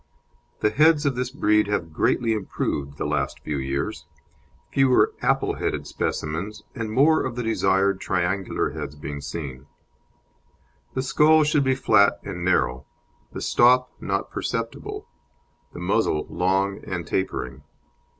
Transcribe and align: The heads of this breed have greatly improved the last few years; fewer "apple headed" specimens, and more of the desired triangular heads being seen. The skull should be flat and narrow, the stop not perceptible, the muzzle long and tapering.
The 0.61 0.71
heads 0.71 1.05
of 1.05 1.15
this 1.15 1.29
breed 1.29 1.67
have 1.67 1.93
greatly 1.93 2.33
improved 2.33 2.97
the 2.97 3.05
last 3.05 3.39
few 3.41 3.59
years; 3.59 4.07
fewer 4.71 5.13
"apple 5.21 5.57
headed" 5.57 5.85
specimens, 5.85 6.63
and 6.73 6.91
more 6.91 7.23
of 7.23 7.35
the 7.35 7.43
desired 7.43 8.01
triangular 8.01 8.71
heads 8.71 8.95
being 8.95 9.21
seen. 9.21 9.67
The 10.95 11.03
skull 11.03 11.43
should 11.43 11.63
be 11.63 11.75
flat 11.75 12.19
and 12.23 12.43
narrow, 12.43 12.87
the 13.31 13.41
stop 13.41 13.91
not 14.01 14.31
perceptible, 14.31 15.07
the 15.71 15.79
muzzle 15.79 16.25
long 16.31 16.83
and 16.83 17.05
tapering. 17.05 17.61